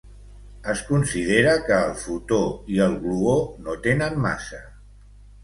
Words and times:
Es 0.71 0.79
considera 0.85 1.51
que 1.67 1.77
el 1.89 1.93
fotó 2.05 2.39
i 2.77 2.81
el 2.87 2.97
gluó 3.05 3.37
no 3.69 3.79
tenen 3.85 4.19
massa. 4.27 4.65